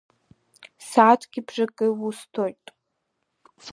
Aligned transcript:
Сааҭки 0.89 1.39
бжаки 1.47 1.87
усҭоит! 2.07 2.65